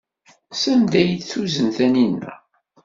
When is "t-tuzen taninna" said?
1.19-2.33